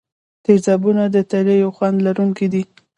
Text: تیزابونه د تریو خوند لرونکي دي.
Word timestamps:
تیزابونه 0.45 1.03
د 1.15 1.17
تریو 1.31 1.69
خوند 1.75 1.97
لرونکي 2.05 2.47
دي. 2.53 2.63